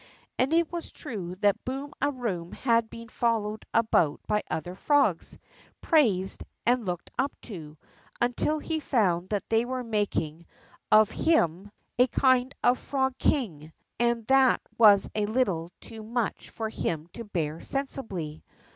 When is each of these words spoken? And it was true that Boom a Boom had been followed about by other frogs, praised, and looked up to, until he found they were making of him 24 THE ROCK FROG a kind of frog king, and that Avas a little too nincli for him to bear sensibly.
And 0.39 0.51
it 0.51 0.71
was 0.71 0.91
true 0.91 1.35
that 1.41 1.63
Boom 1.63 1.93
a 2.01 2.11
Boom 2.11 2.53
had 2.53 2.89
been 2.89 3.07
followed 3.07 3.67
about 3.71 4.19
by 4.25 4.41
other 4.49 4.73
frogs, 4.73 5.37
praised, 5.79 6.43
and 6.65 6.87
looked 6.87 7.11
up 7.19 7.39
to, 7.41 7.77
until 8.19 8.57
he 8.57 8.79
found 8.79 9.29
they 9.47 9.63
were 9.63 9.83
making 9.83 10.47
of 10.91 11.11
him 11.11 11.69
24 11.69 11.69
THE 11.69 11.69
ROCK 11.69 11.71
FROG 11.75 12.07
a 12.07 12.19
kind 12.19 12.55
of 12.63 12.79
frog 12.79 13.17
king, 13.19 13.73
and 13.99 14.25
that 14.25 14.59
Avas 14.79 15.07
a 15.13 15.27
little 15.27 15.69
too 15.79 16.01
nincli 16.01 16.49
for 16.49 16.67
him 16.69 17.05
to 17.13 17.23
bear 17.23 17.61
sensibly. 17.61 18.43